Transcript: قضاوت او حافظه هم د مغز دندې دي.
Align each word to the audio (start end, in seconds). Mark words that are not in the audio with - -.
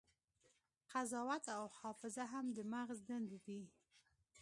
قضاوت 0.93 1.45
او 1.55 1.63
حافظه 1.79 2.23
هم 2.33 2.45
د 2.57 2.57
مغز 2.73 2.99
دندې 3.09 3.39
دي. 3.45 3.61